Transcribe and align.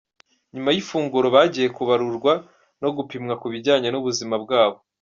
Nyuma 0.53 0.69
yifunguro 0.75 1.27
bagiye 1.35 1.67
kubarurwa 1.77 2.33
no 2.81 2.89
gupimwa 2.97 3.33
ku 3.41 3.47
bijyanye 3.53 3.87
n’ubuzima 3.91 4.35
bwabo. 4.43 4.77